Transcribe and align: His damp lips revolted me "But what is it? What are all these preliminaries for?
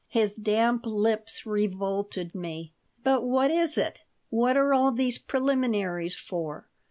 His 0.09 0.35
damp 0.35 0.87
lips 0.87 1.45
revolted 1.45 2.33
me 2.33 2.73
"But 3.03 3.23
what 3.23 3.51
is 3.51 3.77
it? 3.77 3.99
What 4.31 4.57
are 4.57 4.73
all 4.73 4.91
these 4.91 5.19
preliminaries 5.19 6.15
for? 6.15 6.67